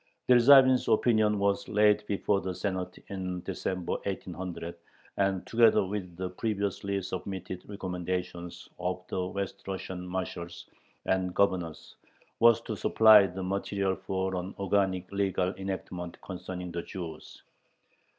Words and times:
Dyerzhavin's 0.27 0.87
"Opinion" 0.87 1.37
was 1.37 1.67
laid 1.67 2.03
before 2.07 2.41
the 2.41 2.55
Senate 2.55 2.97
in 3.09 3.41
December, 3.43 3.93
1800, 4.05 4.73
and 5.17 5.45
together 5.45 5.85
with 5.85 6.15
the 6.17 6.31
previously 6.31 6.99
submitted 7.03 7.63
recommendations 7.69 8.67
of 8.79 9.05
the 9.09 9.23
West 9.27 9.61
Russian 9.67 10.07
marshals 10.07 10.65
and 11.05 11.35
governors 11.35 11.97
was 12.39 12.61
to 12.61 12.75
supply 12.75 13.27
the 13.27 13.43
material 13.43 13.95
for 13.95 14.33
an 14.33 14.55
organic 14.57 15.11
legal 15.11 15.53
enactment 15.55 16.19
concerning 16.23 16.71
the 16.71 16.81
Jews. 16.81 17.43